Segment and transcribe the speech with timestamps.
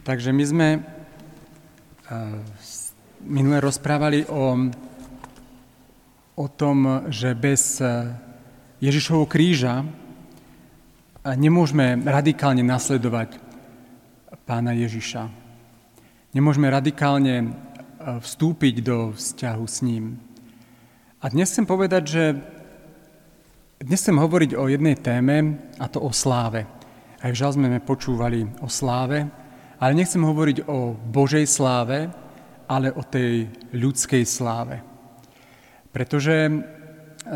[0.00, 0.82] Takže my sme uh,
[3.20, 4.56] minule rozprávali o,
[6.40, 8.08] o tom, že bez uh,
[8.80, 9.88] Ježišovho kríža uh,
[11.36, 13.36] nemôžeme radikálne nasledovať
[14.48, 15.28] pána Ježiša.
[16.34, 17.54] Nemôžeme radikálne
[18.00, 20.16] vstúpiť do vzťahu s ním.
[21.20, 22.24] A dnes chcem povedať, že
[23.76, 26.64] dnes chcem hovoriť o jednej téme, a to o sláve.
[27.20, 29.28] Aj v žal sme počúvali o sláve,
[29.80, 32.12] ale nechcem hovoriť o Božej sláve,
[32.68, 34.84] ale o tej ľudskej sláve.
[35.90, 36.52] Pretože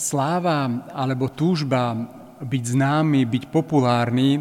[0.00, 1.94] sláva alebo túžba
[2.40, 4.40] byť známy, byť populárny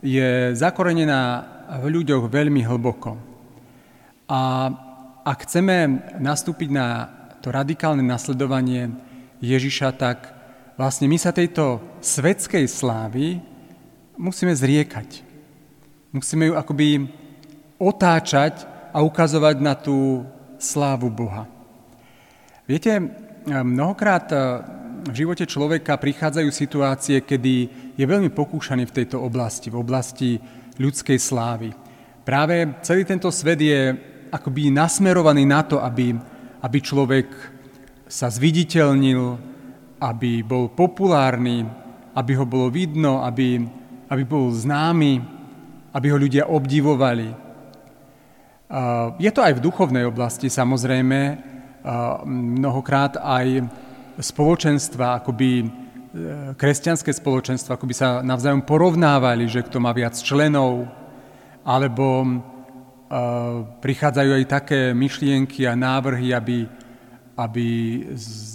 [0.00, 1.44] je zakorenená
[1.78, 3.20] v ľuďoch veľmi hlboko.
[4.28, 4.72] A
[5.28, 6.88] ak chceme nastúpiť na
[7.44, 8.88] to radikálne nasledovanie
[9.44, 10.32] Ježiša, tak
[10.80, 13.44] vlastne my sa tejto svetskej slávy
[14.16, 15.28] musíme zriekať.
[16.08, 17.04] Musíme ju akoby
[17.78, 20.26] otáčať a ukazovať na tú
[20.58, 21.46] slávu Boha.
[22.66, 23.00] Viete,
[23.48, 24.40] mnohokrát eh,
[25.08, 27.54] v živote človeka prichádzajú situácie, kedy
[27.94, 30.30] je veľmi pokúšaný v tejto oblasti, v oblasti
[30.76, 31.70] ľudskej slávy.
[32.26, 33.96] Práve celý tento svet je
[34.28, 36.12] akoby nasmerovaný na to, aby,
[36.60, 37.30] aby človek
[38.04, 39.20] sa zviditeľnil,
[39.96, 41.64] aby bol populárny,
[42.12, 43.64] aby ho bolo vidno, aby,
[44.12, 45.24] aby bol známy,
[45.92, 47.47] aby ho ľudia obdivovali.
[49.16, 51.20] Je to aj v duchovnej oblasti, samozrejme,
[52.28, 53.64] mnohokrát aj
[54.18, 55.66] spoločenstva, akoby e,
[56.58, 60.84] kresťanské spoločenstva, akoby sa navzájom porovnávali, že kto má viac členov,
[61.64, 62.26] alebo
[63.80, 66.68] prichádzajú aj také myšlienky a návrhy, aby,
[67.40, 67.66] aby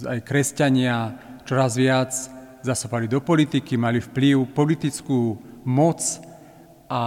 [0.05, 0.98] aj kresťania
[1.42, 2.14] čoraz viac
[2.61, 6.05] zasovali do politiky, mali vplyv, politickú moc,
[6.94, 7.02] a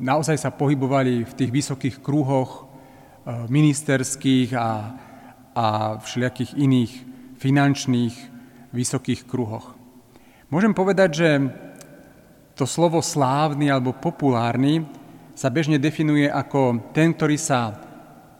[0.00, 4.68] naozaj sa pohybovali v tých vysokých kruhoch e, ministerských a,
[5.52, 5.66] a
[6.00, 6.92] všelijakých iných
[7.36, 8.14] finančných
[8.72, 9.76] vysokých kruhoch.
[10.48, 11.30] Môžem povedať, že
[12.56, 14.82] to slovo slávny alebo populárny
[15.36, 17.76] sa bežne definuje ako ten, ktorý sa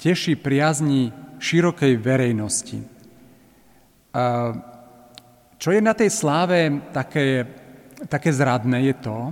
[0.01, 2.83] teší priazni širokej verejnosti.
[5.59, 7.47] Čo je na tej sláve také,
[8.11, 9.31] také zradné, je to,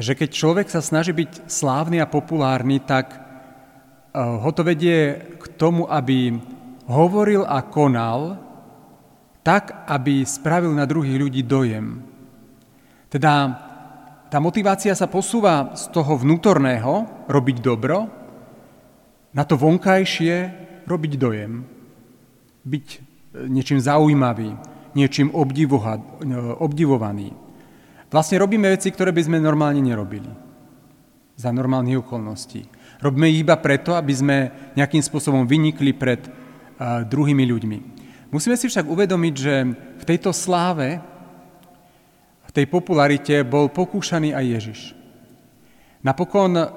[0.00, 3.20] že keď človek sa snaží byť slávny a populárny, tak eh,
[4.16, 6.40] ho to vedie k tomu, aby
[6.88, 8.40] hovoril a konal
[9.44, 12.04] tak, aby spravil na druhých ľudí dojem.
[13.08, 13.32] Teda
[14.28, 18.08] tá motivácia sa posúva z toho vnútorného, robiť dobro,
[19.30, 20.34] na to vonkajšie,
[20.88, 21.52] robiť dojem.
[22.64, 23.00] Byť eh,
[23.52, 24.56] niečím zaujímavý,
[24.96, 25.28] niečím
[26.56, 27.49] obdivovaný.
[28.10, 30.26] Vlastne robíme veci, ktoré by sme normálne nerobili.
[31.38, 32.66] Za normálnych okolností.
[32.98, 34.36] Robíme ich iba preto, aby sme
[34.74, 37.78] nejakým spôsobom vynikli pred uh, druhými ľuďmi.
[38.34, 41.00] Musíme si však uvedomiť, že v tejto sláve,
[42.44, 44.80] v tej popularite bol pokúšaný aj Ježiš.
[46.02, 46.68] Napokon uh,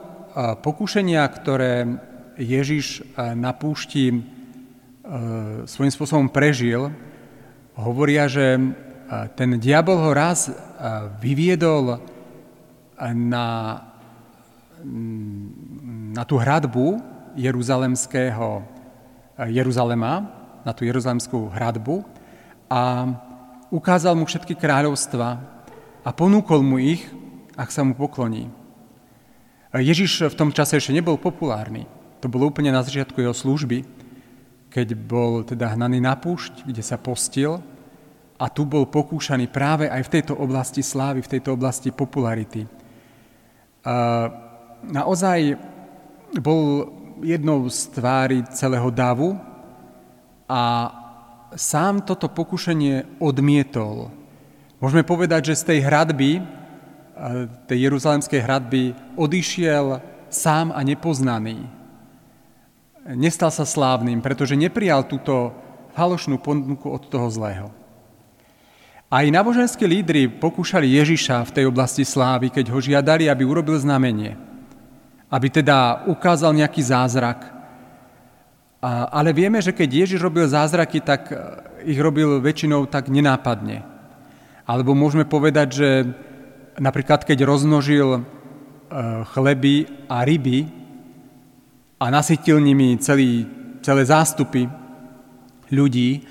[0.61, 1.89] pokúšenia, ktoré
[2.37, 4.21] Ježiš uh, na púšti
[5.67, 6.87] svojím spôsobom prežil,
[7.75, 8.55] hovoria, že
[9.35, 10.47] ten diabol ho raz
[11.23, 12.03] vyviedol
[13.15, 13.47] na,
[16.11, 16.99] na tú hradbu
[17.39, 18.61] Jeruzalemského,
[19.49, 20.27] Jeruzalema,
[20.61, 22.03] na tú Jeruzalemskú hradbu
[22.69, 23.09] a
[23.73, 25.41] ukázal mu všetky kráľovstva
[26.03, 27.03] a ponúkol mu ich,
[27.55, 28.51] ak sa mu pokloní.
[29.73, 31.89] Ježiš v tom čase ešte nebol populárny.
[32.21, 33.81] To bolo úplne na začiatku jeho služby,
[34.69, 37.61] keď bol teda hnaný na púšť, kde sa postil
[38.43, 42.67] a tu bol pokúšaný práve aj v tejto oblasti slávy, v tejto oblasti popularity.
[43.87, 44.27] A
[44.83, 45.55] naozaj
[46.43, 46.91] bol
[47.23, 49.39] jednou z tvári celého davu
[50.43, 50.91] a
[51.55, 54.11] sám toto pokušenie odmietol.
[54.83, 56.43] Môžeme povedať, že z tej hradby,
[57.71, 61.63] tej jeruzalemskej hradby, odišiel sám a nepoznaný.
[63.07, 65.55] Nestal sa slávnym, pretože neprijal túto
[65.95, 67.82] falošnú ponuku od toho zlého.
[69.13, 74.33] Aj náboženskí lídry pokúšali Ježiša v tej oblasti slávy, keď ho žiadali, aby urobil znamenie.
[75.29, 77.45] Aby teda ukázal nejaký zázrak.
[79.13, 81.37] Ale vieme, že keď Ježiš robil zázraky, tak e,
[81.93, 83.85] ich robil väčšinou tak nenápadne.
[84.65, 85.89] Alebo môžeme povedať, že
[86.81, 88.21] napríklad keď roznožil e,
[89.29, 90.73] chleby a ryby
[92.01, 93.45] a nasytil nimi celý,
[93.85, 94.65] celé zástupy
[95.69, 96.25] ľudí,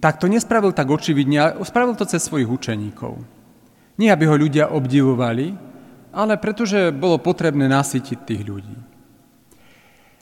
[0.00, 3.16] tak to nespravil tak očividne, ale spravil to cez svojich učeníkov.
[3.96, 5.56] Nie, aby ho ľudia obdivovali,
[6.12, 8.76] ale pretože bolo potrebné nasytiť tých ľudí.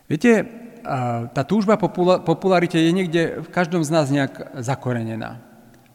[0.06, 0.46] Viete,
[1.32, 1.80] tá túžba
[2.20, 5.40] popularite je niekde v každom z nás nejak zakorenená.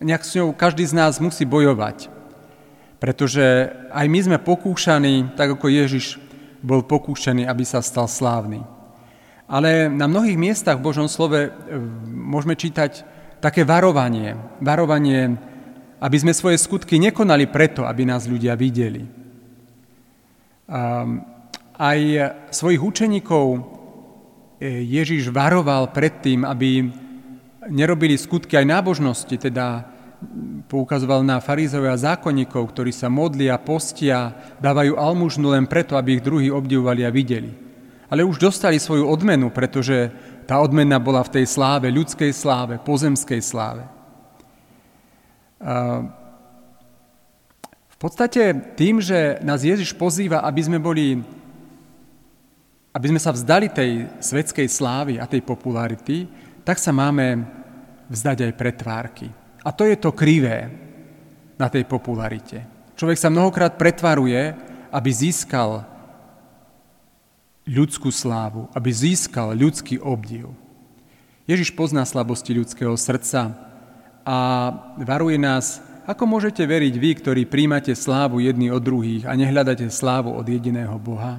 [0.01, 2.09] Nejak s ňou každý z nás musí bojovať.
[2.99, 6.19] Pretože aj my sme pokúšaní, tak ako Ježiš
[6.59, 8.59] bol pokúšaný, aby sa stal slávny.
[9.47, 11.51] Ale na mnohých miestach v Božom slove e,
[12.05, 13.01] môžeme čítať
[13.39, 14.35] také varovanie.
[14.59, 15.35] Varovanie,
[15.99, 19.07] aby sme svoje skutky nekonali preto, aby nás ľudia videli.
[21.79, 21.99] Aj
[22.53, 23.59] svojich učeníkov e,
[24.83, 26.91] Ježiš varoval pred tým, aby
[27.71, 29.87] nerobili skutky aj nábožnosti, teda
[30.67, 36.25] poukazoval na farizov a zákonníkov, ktorí sa modlia, postia, dávajú almužnu len preto, aby ich
[36.25, 37.69] druhí obdivovali a videli
[38.09, 40.09] ale už dostali svoju odmenu, pretože
[40.49, 43.85] tá odmena bola v tej sláve, ľudskej sláve, pozemskej sláve.
[47.85, 51.21] V podstate tým, že nás Ježiš pozýva, aby sme boli,
[52.89, 56.25] aby sme sa vzdali tej svetskej slávy a tej popularity,
[56.65, 57.45] tak sa máme
[58.09, 59.29] vzdať aj pretvárky.
[59.61, 60.65] A to je to krivé
[61.61, 62.65] na tej popularite.
[62.97, 64.57] Človek sa mnohokrát pretvaruje,
[64.89, 65.85] aby získal
[67.69, 70.49] ľudskú slávu, aby získal ľudský obdiv.
[71.45, 73.53] Ježiš pozná slabosti ľudského srdca
[74.25, 74.37] a
[74.97, 80.33] varuje nás, ako môžete veriť vy, ktorí príjmate slávu jedni od druhých a nehľadáte slávu
[80.33, 81.37] od jediného Boha.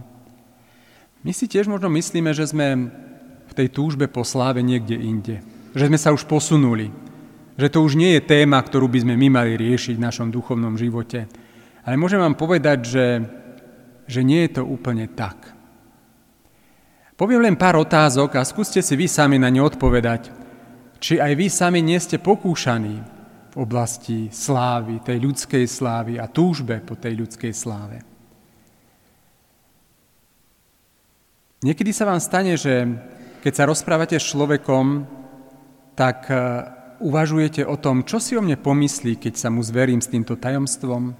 [1.26, 2.90] My si tiež možno myslíme, že sme
[3.50, 5.36] v tej túžbe po sláve niekde inde.
[5.74, 6.94] Že sme sa už posunuli.
[7.58, 10.78] Že to už nie je téma, ktorú by sme my mali riešiť v našom duchovnom
[10.78, 11.26] živote.
[11.82, 13.06] Ale môžem vám povedať, že,
[14.06, 15.59] že nie je to úplne tak.
[17.20, 20.32] Poviem len pár otázok a skúste si vy sami na ne odpovedať,
[20.96, 22.96] či aj vy sami nie ste pokúšaní
[23.52, 28.00] v oblasti slávy, tej ľudskej slávy a túžbe po tej ľudskej sláve.
[31.60, 32.88] Niekedy sa vám stane, že
[33.44, 35.04] keď sa rozprávate s človekom,
[35.92, 36.40] tak e,
[37.04, 41.12] uvažujete o tom, čo si o mne pomyslí, keď sa mu zverím s týmto tajomstvom.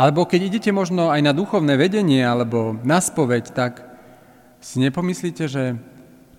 [0.00, 3.93] Alebo keď idete možno aj na duchovné vedenie alebo na spoveď, tak
[4.64, 5.76] si nepomyslíte, že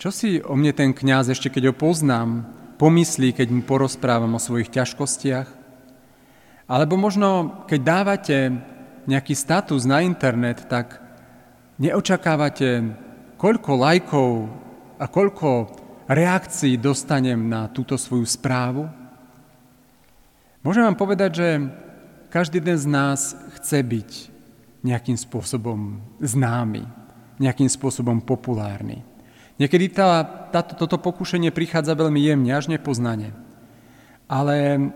[0.02, 2.50] čo si o mne ten kňaz, ešte keď ho poznám,
[2.82, 5.46] pomyslí, keď mu porozprávam o svojich ťažkostiach?
[6.66, 8.38] Alebo možno, keď dávate
[9.06, 10.98] nejaký status na internet, tak
[11.78, 12.98] neočakávate,
[13.38, 14.32] koľko lajkov
[14.98, 15.70] a koľko
[16.10, 18.90] reakcií dostanem na túto svoju správu?
[20.66, 21.50] Môžem vám povedať, že
[22.34, 24.12] každý jeden z nás chce byť
[24.82, 27.05] nejakým spôsobom známy
[27.40, 29.04] nejakým spôsobom populárny.
[29.56, 33.32] Niekedy tá, táto, toto pokušenie prichádza veľmi jemne, až nepoznane.
[34.28, 34.92] Ale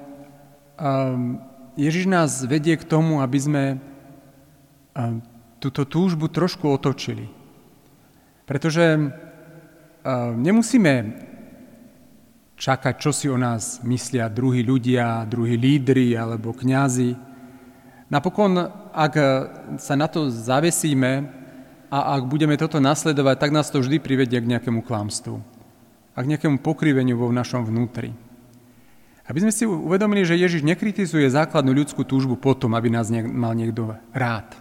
[0.76, 1.40] um,
[1.80, 5.24] Ježiš nás vedie k tomu, aby sme um,
[5.64, 7.32] túto túžbu trošku otočili.
[8.44, 9.10] Pretože um,
[10.44, 10.94] nemusíme
[12.60, 17.16] čakať, čo si o nás myslia druhí ľudia, druhí lídry alebo kňazi.
[18.12, 18.60] Napokon,
[18.92, 19.14] ak
[19.80, 21.39] sa na to zavesíme,
[21.90, 25.42] a ak budeme toto nasledovať, tak nás to vždy privedie k nejakému klamstvu
[26.14, 28.14] a k nejakému pokriveniu vo našom vnútri.
[29.30, 33.94] Aby sme si uvedomili, že Ježiš nekritizuje základnú ľudskú túžbu potom, aby nás mal niekto
[34.10, 34.58] rád.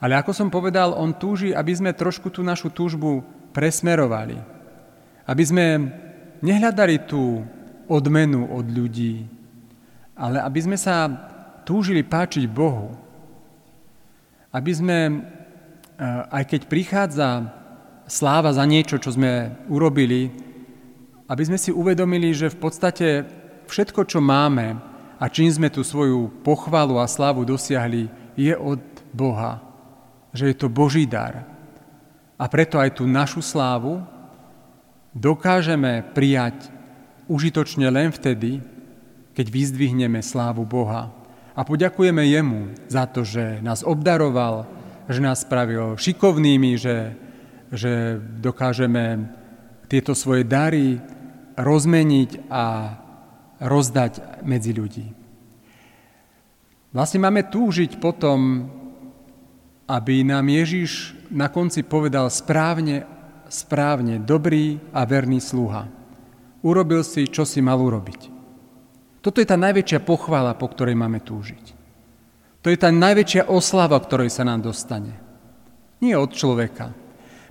[0.00, 3.20] Ale ako som povedal, on túži, aby sme trošku tú našu túžbu
[3.52, 4.40] presmerovali.
[5.28, 5.64] Aby sme
[6.40, 7.44] nehľadali tú
[7.84, 9.28] odmenu od ľudí,
[10.16, 11.08] ale aby sme sa
[11.68, 12.96] túžili páčiť Bohu.
[14.48, 14.98] Aby sme
[16.32, 17.52] aj keď prichádza
[18.08, 20.32] sláva za niečo, čo sme urobili,
[21.30, 23.08] aby sme si uvedomili, že v podstate
[23.68, 24.80] všetko, čo máme
[25.20, 28.80] a čím sme tú svoju pochvalu a slávu dosiahli, je od
[29.12, 29.60] Boha.
[30.32, 31.44] Že je to Boží dar.
[32.40, 34.00] A preto aj tú našu slávu
[35.12, 36.72] dokážeme prijať
[37.28, 38.64] užitočne len vtedy,
[39.36, 41.12] keď vyzdvihneme slávu Boha
[41.54, 44.66] a poďakujeme Jemu za to, že nás obdaroval,
[45.10, 47.18] že nás spravil šikovnými, že,
[47.74, 49.26] že dokážeme
[49.90, 51.02] tieto svoje dary
[51.58, 52.94] rozmeniť a
[53.58, 55.06] rozdať medzi ľudí.
[56.94, 58.70] Vlastne máme túžiť potom,
[59.90, 63.06] aby nám Ježiš na konci povedal správne,
[63.50, 65.90] správne, dobrý a verný sluha.
[66.62, 68.30] Urobil si, čo si mal urobiť.
[69.20, 71.79] Toto je tá najväčšia pochvala, po ktorej máme túžiť.
[72.60, 75.16] To je tá najväčšia oslava, ktorej sa nám dostane.
[76.04, 76.92] Nie od človeka.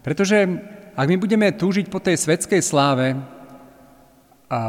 [0.06, 0.46] Pretože
[0.94, 3.18] ak my budeme túžiť po tej svetskej sláve,
[4.50, 4.62] a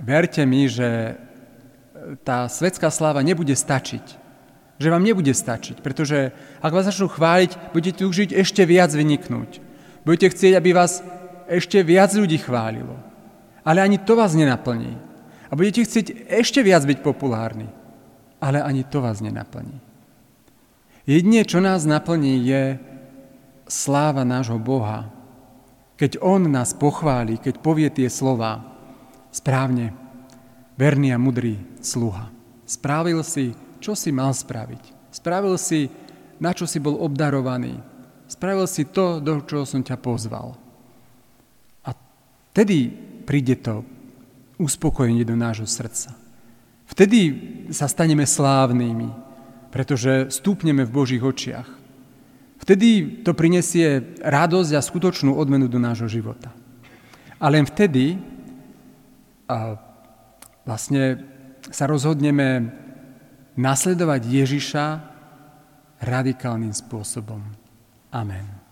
[0.00, 1.20] verte mi, že
[2.24, 4.24] tá svetská sláva nebude stačiť
[4.76, 9.64] Že vám nebude stačiť, pretože ak vás začnú chváliť, budete túžiť ešte viac vyniknúť.
[10.04, 11.00] Budete chcieť, aby vás
[11.48, 12.92] ešte viac ľudí chválilo.
[13.64, 15.00] Ale ani to vás nenaplní.
[15.48, 17.72] A budete chcieť ešte viac byť populárni.
[18.40, 19.80] Ale ani to vás nenaplní.
[21.06, 22.62] Jedine, čo nás naplní, je
[23.70, 25.06] sláva nášho Boha.
[25.96, 28.60] Keď On nás pochváli, keď povie tie slova
[29.30, 29.94] správne,
[30.76, 32.28] verný a mudrý sluha.
[32.66, 35.14] Spravil si, čo si mal spraviť.
[35.14, 35.88] Spravil si,
[36.42, 37.80] na čo si bol obdarovaný.
[38.26, 40.58] Spravil si to, do čoho som ťa pozval.
[41.86, 41.94] A
[42.50, 42.90] tedy
[43.24, 43.86] príde to
[44.58, 46.25] uspokojenie do nášho srdca.
[46.86, 47.20] Vtedy
[47.74, 49.10] sa staneme slávnymi,
[49.74, 51.68] pretože stúpneme v Božích očiach.
[52.62, 56.50] Vtedy to prinesie radosť a skutočnú odmenu do nášho života.
[57.36, 58.16] A len vtedy
[59.46, 59.78] a
[60.66, 61.22] vlastne
[61.70, 62.74] sa rozhodneme
[63.54, 64.86] nasledovať Ježiša
[66.02, 67.40] radikálnym spôsobom.
[68.10, 68.65] Amen.